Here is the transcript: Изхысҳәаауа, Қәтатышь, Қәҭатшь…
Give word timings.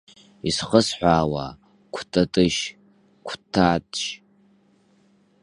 Изхысҳәаауа, 0.47 1.45
Қәтатышь, 1.93 2.61
Қәҭатшь… 3.27 4.07